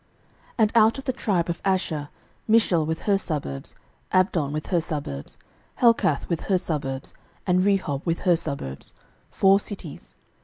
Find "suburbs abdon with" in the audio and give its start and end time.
3.19-4.65